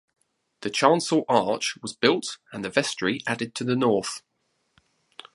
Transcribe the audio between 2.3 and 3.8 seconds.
and the vestry added to the